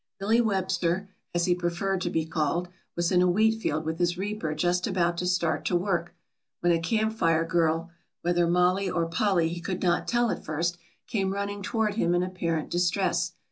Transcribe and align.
Billy 0.19 0.41
Webster, 0.41 1.09
as 1.35 1.45
he 1.45 1.53
preferred 1.53 2.01
to 2.01 2.09
be 2.09 2.25
called, 2.25 2.69
was 2.95 3.11
in 3.11 3.21
a 3.21 3.29
wheat 3.29 3.61
field 3.61 3.85
with 3.85 3.99
his 3.99 4.17
reaper 4.17 4.55
just 4.55 4.87
about 4.87 5.15
to 5.17 5.27
start 5.27 5.63
to 5.65 5.75
work, 5.75 6.15
when 6.61 6.71
a 6.71 6.79
Camp 6.79 7.13
Fire 7.13 7.45
girl, 7.45 7.91
whether 8.23 8.47
Mollie 8.47 8.89
or 8.89 9.05
Polly 9.05 9.47
he 9.47 9.61
could 9.61 9.83
not 9.83 10.07
tell 10.07 10.31
at 10.31 10.43
first, 10.43 10.79
came 11.05 11.31
running 11.33 11.61
toward 11.61 11.93
him 11.93 12.15
in 12.15 12.23
apparent 12.23 12.71
distress. 12.71 13.33